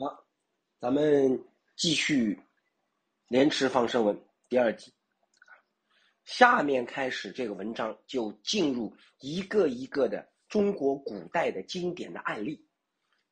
[0.00, 0.24] 好，
[0.78, 2.32] 咱们继续
[3.26, 4.14] 《莲池放生文》
[4.48, 4.94] 第二集。
[6.24, 12.64] 下面开始这个文章就进入一个一个的中国古代的经典的案例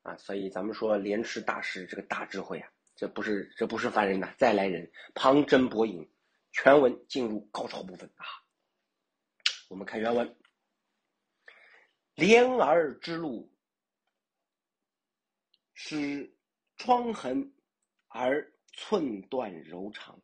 [0.03, 6.05] 啊，所以咱们说莲池大师这个大智慧啊，这不是这不是凡人呐，再来人，旁征博引。
[6.51, 8.27] 全文进入高潮部分啊，
[9.69, 10.37] 我们看原文：
[12.15, 13.53] 莲儿之路，
[15.75, 16.35] 是
[16.77, 17.55] 疮痕
[18.09, 20.21] 而寸断柔肠。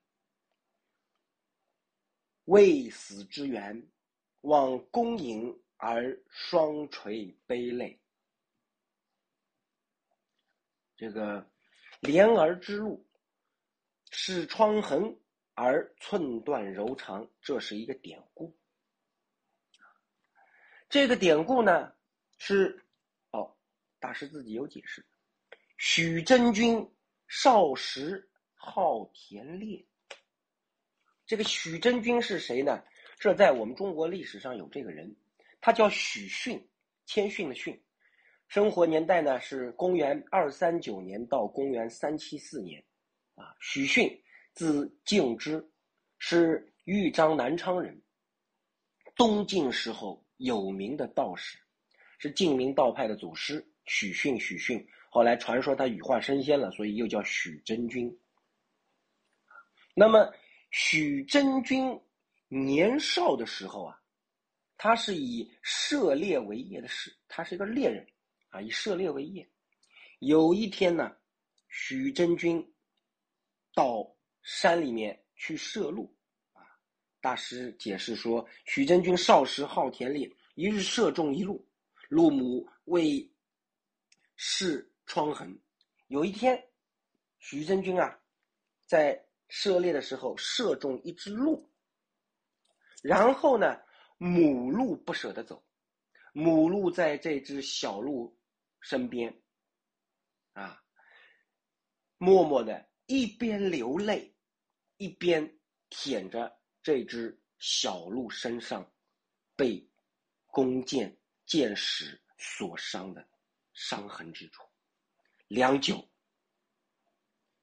[2.44, 3.90] 未死之缘，
[4.42, 8.00] 望恭迎而双垂悲泪。
[10.96, 11.48] 这个
[12.00, 13.06] 莲儿之路，
[14.10, 15.18] 是疮痕
[15.54, 18.56] 而寸断柔肠，这是一个典故。
[20.88, 21.94] 这个典故呢，
[22.38, 22.84] 是
[23.30, 23.56] 哦，
[23.98, 25.06] 大师自己有解释。
[25.84, 26.88] 许真君
[27.26, 29.84] 少时好田猎。
[31.26, 32.80] 这个许真君是谁呢？
[33.18, 35.12] 这在我们中国历史上有这个人，
[35.60, 36.64] 他叫许逊，
[37.04, 37.82] 谦逊的逊，
[38.46, 42.80] 生活年代呢是公元二三九年到公元三七四年，
[43.34, 44.08] 啊，许逊
[44.54, 45.68] 字敬之，
[46.20, 48.00] 是豫章南昌人，
[49.16, 51.58] 东晋时候有名的道士，
[52.20, 54.38] 是晋明道派的祖师许逊。
[54.38, 58.10] 许逊后来传说他羽化升仙了，所以又叫许真君。
[59.94, 60.32] 那么。
[60.74, 62.00] 许真君
[62.48, 64.00] 年少的时候啊，
[64.78, 68.08] 他是以射猎为业的，是他是一个猎人
[68.48, 69.46] 啊，以射猎为业。
[70.20, 71.14] 有一天呢，
[71.68, 72.74] 许真君
[73.74, 74.02] 到
[74.40, 76.10] 山里面去射鹿
[76.54, 76.64] 啊。
[77.20, 81.62] 大师解释说，许真君少时好田猎，一日射中一鹿，
[82.08, 83.30] 鹿母为
[84.36, 85.60] 是疮痕。
[86.06, 86.70] 有一天，
[87.38, 88.18] 徐真君啊，
[88.86, 91.70] 在射猎的时候射中一只鹿，
[93.02, 93.78] 然后呢，
[94.16, 95.62] 母鹿不舍得走，
[96.32, 98.34] 母鹿在这只小鹿
[98.80, 99.42] 身边，
[100.54, 100.82] 啊，
[102.16, 104.34] 默默的一边流泪，
[104.96, 108.90] 一边舔着这只小鹿身上
[109.56, 109.86] 被
[110.46, 111.14] 弓箭
[111.44, 113.28] 箭矢所伤的
[113.74, 114.71] 伤痕之处。
[115.52, 116.02] 良久，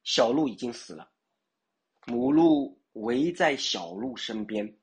[0.03, 1.09] 小鹿已经死了。
[2.05, 4.77] 母鹿围在小鹿身边，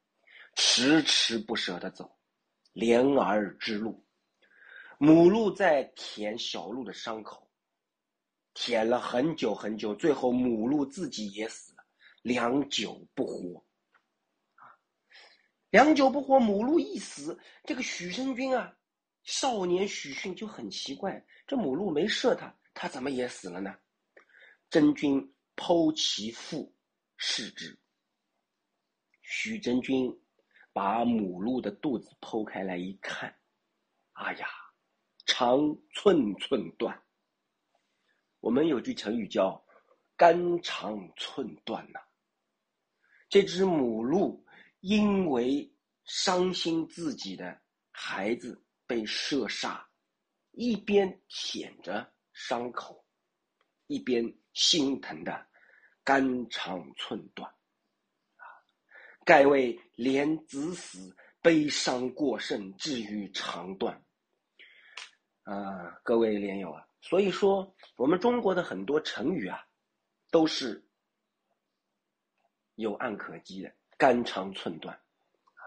[0.57, 2.19] 迟迟不舍得走。
[2.75, 4.05] 怜儿之鹿，
[4.99, 7.49] 母鹿在舔小鹿的伤口，
[8.55, 11.85] 舔了很久很久，最后母鹿自己也死了，
[12.23, 13.65] 良久不活。
[15.71, 18.77] 良久不活，母鹿一死，这个许生君啊，
[19.23, 23.75] 少年许逊就很奇怪，这母鹿没射他，他怎么也死了呢？
[24.69, 26.73] 真君剖其腹。
[27.19, 27.75] 视之，
[29.23, 30.15] 许真君
[30.75, 33.35] 把母鹿的肚子剖开来一看，
[34.13, 34.47] 哎呀，
[35.25, 37.03] 肠寸寸断。
[38.41, 39.65] 我们有句成语叫
[40.15, 41.99] “肝肠寸断”呐。
[43.31, 44.47] 这只母鹿
[44.81, 47.59] 因为伤心自己的
[47.91, 49.89] 孩子被射杀，
[50.51, 53.03] 一边舔着伤口，
[53.87, 55.47] 一边心疼的。
[56.05, 57.51] 肝肠寸断，
[58.37, 58.47] 啊！
[59.25, 64.01] 盖为莲子死，悲伤过甚，至于肠断。
[65.43, 69.67] 啊，各位莲友啊，所以说我们中国的很多成语啊，
[70.31, 70.89] 都是
[72.77, 73.75] 有案可稽的。
[73.99, 75.63] 肝肠寸断，啊，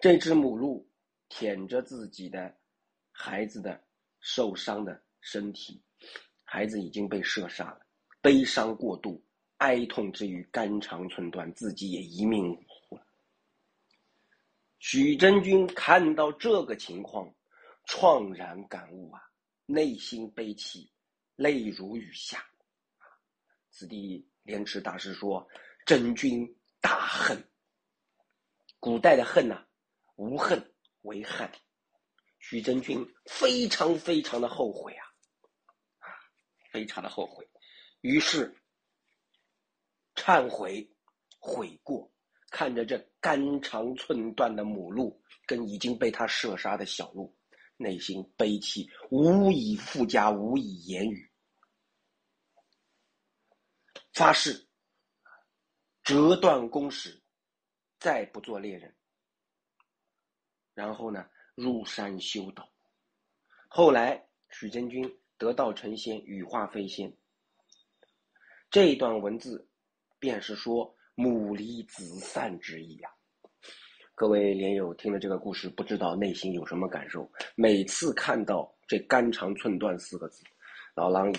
[0.00, 0.90] 这只母鹿
[1.28, 2.56] 舔着自己的
[3.10, 3.84] 孩子的
[4.20, 5.84] 受伤的身体，
[6.52, 7.80] 孩子已经被射杀了，
[8.20, 9.24] 悲伤过度。
[9.56, 13.06] 哀痛之余，肝肠寸断，自己也一命呜呼了。
[14.78, 17.32] 许真君看到这个情况，
[17.86, 19.22] 怆然感悟啊，
[19.64, 20.92] 内心悲戚，
[21.36, 22.44] 泪如雨下。
[23.70, 25.48] 此地莲池大师说
[25.86, 26.46] ：“真君
[26.82, 27.42] 大恨。
[28.78, 29.64] 古代的恨呐，
[30.16, 30.62] 无恨
[31.00, 31.50] 为憾。
[32.40, 35.06] 许真君非常非常的后悔，啊，
[36.72, 37.48] 非常的后悔。
[38.00, 38.52] 于是。”
[40.14, 40.86] 忏悔，
[41.38, 42.12] 悔过，
[42.50, 47.34] 看着这肝肠寸断的母鹿跟已经被他射杀的小鹿，
[47.78, 51.32] 内心悲戚，无以复加，无以言语。
[54.12, 54.68] 发誓，
[56.04, 57.22] 折断弓矢，
[57.98, 58.94] 再不做猎人。
[60.74, 62.70] 然后呢，入山修道。
[63.66, 67.12] 后来，许真君得道成仙，羽化飞仙，
[68.70, 69.68] 这段文字
[70.20, 73.10] 便是说母离子散之意呀。
[74.14, 77.28] 各位莲友听了这个故事，不知道内心有什么感受？
[77.56, 80.44] 每次看到这“肝肠寸断”四个字，
[80.94, 81.34] 老狼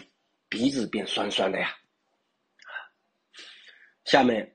[0.50, 1.74] 鼻子便酸酸的呀。
[4.04, 4.54] 下面，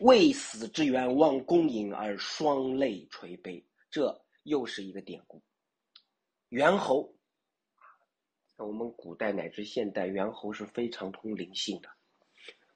[0.00, 5.40] 未死之缘望公饮而双泪垂悲，这又是一个典故。
[6.48, 7.15] 猿猴，
[8.56, 11.88] 那我们古代乃至现代，猿猴是非常通灵性的，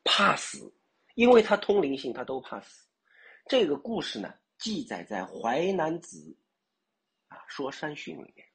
[0.04, 0.72] 怕死，
[1.14, 2.86] 因为它通灵性，它都怕死。
[3.46, 4.34] 这个故事呢？
[4.58, 6.18] 记载在《淮南子》
[7.34, 8.46] 啊《说山训》里面，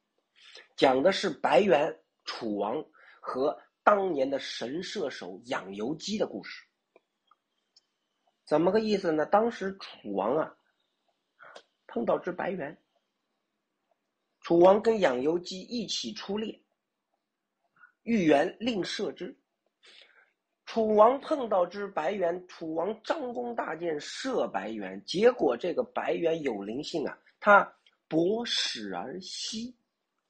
[0.76, 2.86] 讲的是白猿楚王
[3.20, 6.64] 和当年的神射手养由基的故事。
[8.46, 9.26] 怎么个意思呢？
[9.26, 10.56] 当时楚王啊
[11.88, 12.80] 碰到只白猿，
[14.42, 16.62] 楚王跟养由基一起出猎，
[18.06, 19.36] 欲援令射之。
[20.68, 27.76] 楚王碰到只白猿，楚王张弓大箭射白猿，结果这个白猿有灵性啊，它
[28.08, 29.76] 搏矢而息，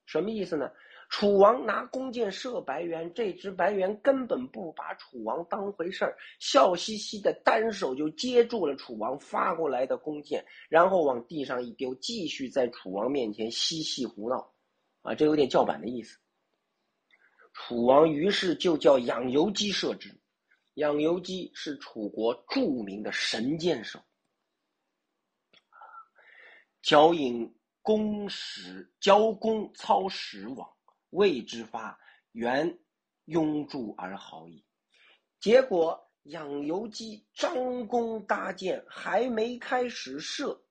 [0.06, 0.72] 什么意思呢？
[1.10, 14.51] 楚王拿弓箭射白猿，这只白猿根本不把楚王当回事儿，笑嘻嘻的单手就接住了楚王发过来的弓箭，然后往地上一丢，继续在楚王面前嬉戏胡闹，
[15.01, 16.18] 啊，这有点叫板的意思。
[17.57, 20.13] 楚王于是就叫养由基射之。
[20.75, 23.98] 养由基是楚国著名的神箭手，
[26.81, 30.69] 交引弓矢，交弓操矢往，
[31.12, 31.98] 未之发，
[32.34, 32.78] 原
[33.24, 34.66] 拥住而好矣。
[35.40, 40.62] 结果养由基张弓搭箭，还没开始射，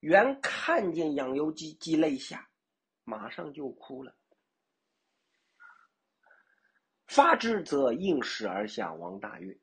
[0.00, 2.50] 原看见养由基即泪下，
[3.04, 4.12] 马上就哭了。
[7.16, 9.58] 发之则应时而下，王大悦。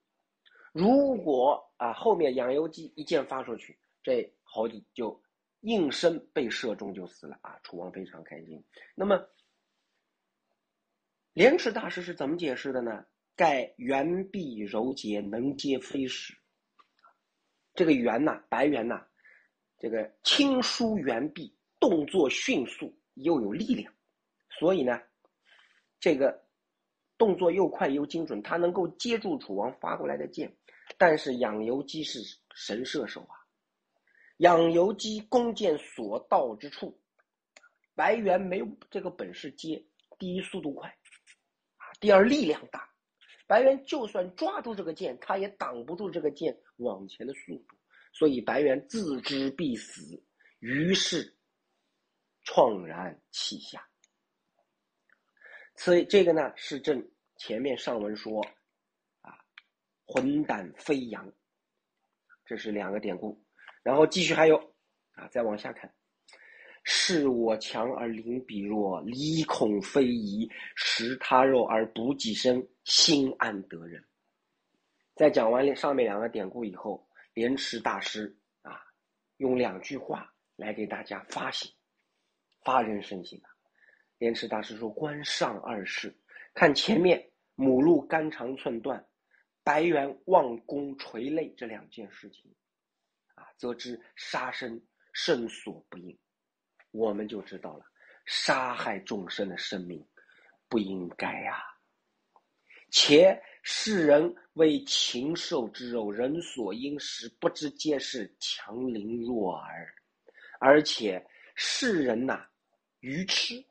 [0.71, 5.21] 如果啊，后面养由基一箭发出去，这侯帝就
[5.59, 7.59] 应声被射中就死了啊！
[7.61, 8.65] 楚王非常开心。
[8.95, 9.23] 那么，
[11.33, 13.05] 莲池大师是怎么解释的呢？
[13.35, 16.35] 盖猿臂柔节，能接飞矢。
[17.75, 19.05] 这个猿呐，白猿呐，
[19.77, 23.93] 这个轻舒猿臂，动作迅速又有力量，
[24.57, 24.99] 所以呢，
[25.99, 26.42] 这个。
[27.23, 30.53] 动作又快又精准，他能够接住楚王发过来的箭。
[30.97, 32.19] 但是养由基是
[32.53, 33.39] 神射手啊，
[34.39, 36.99] 养由基弓箭所到之处，
[37.95, 39.81] 白猿没有这个本事接。
[40.19, 40.89] 第一，速度快，
[41.77, 42.89] 啊，第二，力量大。
[43.47, 47.77] 白猿就算抓住这个箭，他也挡不住这个箭往前的速度。
[48.11, 50.21] 所以白猿自知必死，
[50.59, 51.33] 于是
[52.43, 53.87] 怆然泣下。
[55.75, 57.03] 所以这个呢，是正
[57.45, 58.39] 前面上文说，
[59.19, 59.37] 啊，
[60.05, 61.29] 魂胆飞扬，
[62.45, 63.37] 这是两个典故。
[63.83, 64.55] 然后继续还有，
[65.11, 65.93] 啊，再往下看，
[66.85, 74.01] 视我强而凌彼弱，离恐非宜，食他肉而不己身，心安得人。
[75.13, 78.81] 在讲完上面两个典故以后，莲池大师啊，
[79.35, 81.69] 用两句话来给大家发醒，
[82.63, 83.51] 发人深省啊。
[84.17, 86.17] 莲池大师说：“观上二世，
[86.53, 89.05] 看前面母鹿肝肠寸断，
[89.63, 92.53] 白猿望弓垂泪这两件事情，
[93.35, 94.81] 啊，则知杀生
[95.13, 96.17] 生所不应。
[96.91, 97.85] 我们就知道了，
[98.25, 100.05] 杀害众生的生命
[100.67, 101.63] 不应该呀。
[102.89, 109.91] 且世人为禽兽之肉，人所应食，不知皆是强凌弱耳，
[110.59, 112.47] 而且世人呐，
[112.99, 113.63] 愚痴。”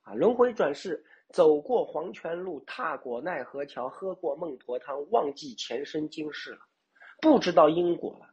[0.00, 6.60] 啊，轮回转世，走过黄泉路，踏过奈何桥，喝过孟婆汤，忘记前生今世了，
[7.20, 8.32] 不知道因果了，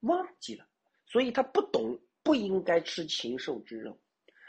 [0.00, 0.66] 忘记了，
[1.06, 3.98] 所以他不懂不应该吃禽兽之肉，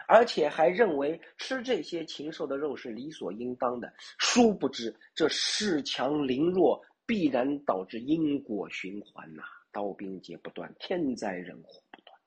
[0.06, 3.94] 而且还认为吃这些禽兽的肉是理所应当的。
[4.20, 12.17] 殊不知，这恃强凌弱必然导致因果循环呐，刀兵劫不断，天灾人祸不断。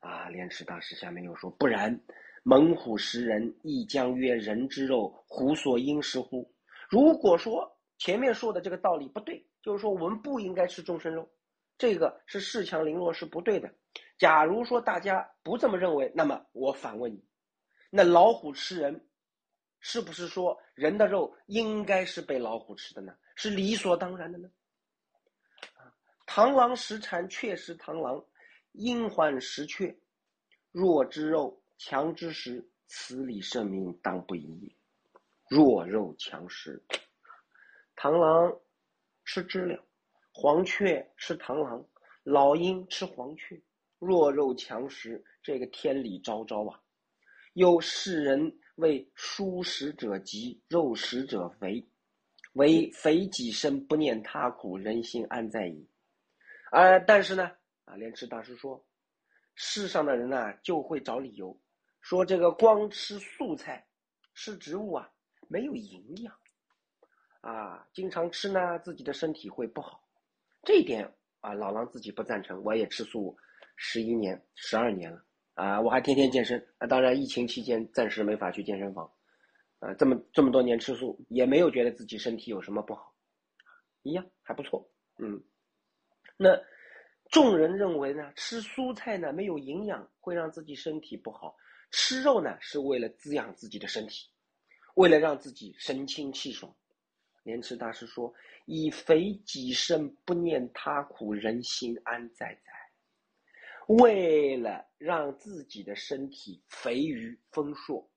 [0.00, 0.30] 啊！
[0.30, 2.00] 莲池大师下面又说：“不然，
[2.42, 6.52] 猛虎食人，亦将曰人之肉，虎所应食乎？”
[6.90, 11.28] 如果说前面说的这个道理不对，就是说我们不应该吃众生肉，
[11.78, 13.72] 这个是恃强凌弱是不对的。
[14.18, 17.24] 假如说大家不这么认为，那么我反问你：
[17.90, 19.08] 那老虎吃人，
[19.80, 23.14] 是不是说人的肉应该是被老虎吃的呢？
[23.36, 24.50] 是理所当然的呢？
[26.26, 28.24] 螳螂食蝉，雀食螳螂。
[28.72, 29.94] 阴缓食雀，
[30.70, 34.72] 弱之肉，强之时，此理圣明，当不疑也。
[35.48, 36.80] 弱肉强食。
[37.96, 38.56] 螳螂
[39.24, 39.84] 吃知了，
[40.32, 41.84] 黄雀吃螳螂，
[42.22, 43.60] 老鹰吃黄雀，
[43.98, 46.80] 弱肉强食，这个天理昭昭啊！
[47.54, 51.84] 又世人为蔬食者急，肉食者肥，
[52.52, 55.84] 为肥己身，不念他苦，人心安在矣。
[56.70, 57.50] 啊，但是呢，
[57.86, 58.82] 啊，莲池大师说，
[59.56, 61.58] 世上的人呢，就会找理由，
[62.02, 63.86] 说这个光吃素菜，
[64.34, 65.10] 吃植物啊，
[65.48, 66.36] 没有营养，
[67.40, 70.04] 啊，经常吃呢，自己的身体会不好。
[70.64, 72.62] 这一点啊，老狼自己不赞成。
[72.64, 73.36] 我也吃素
[73.76, 76.58] 十一年、十二年了，啊，我还天天健身。
[76.78, 79.10] 啊，当然，疫情期间暂时没法去健身房，
[79.78, 83.14] 啊，这么这么多年吃素，也没有觉得自己身体有什么不好，
[84.02, 85.42] 一样还不错，嗯。
[86.36, 86.50] 那
[87.30, 91.54] 众人认为呢，吃蔬菜呢没有营养，会让自己身体不好；
[91.92, 94.28] 吃肉呢是为了滋养自己的身体，
[94.94, 96.74] 为了让自己神清气爽。
[97.44, 98.32] 莲池大师说
[98.66, 102.72] ：“以肥己身，不念他苦，人心安在在。”
[103.88, 108.10] 为了让自己的身体肥腴丰硕，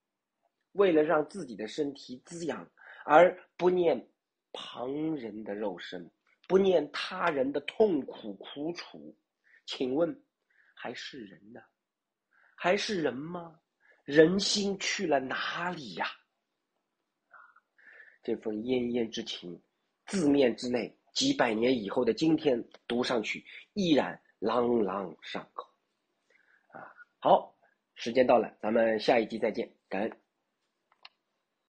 [0.74, 2.70] 为了让自己的身体滋养，
[3.04, 4.08] 而不念
[4.54, 6.10] 旁人的肉身。
[6.48, 9.18] 不念他人的痛苦苦楚，
[9.66, 10.24] 请问
[10.76, 11.60] 还是人呢？
[12.56, 13.60] 还是人吗？
[14.06, 16.06] 人心去了哪里呀？
[18.24, 19.62] 这份奄奄之情，
[20.06, 23.44] 字面之内，几百年以后的今天读上去
[23.74, 25.68] 依然朗朗上口。
[26.68, 27.56] 啊，好，
[27.96, 30.25] 时间到了，咱们下一集再见，感恩。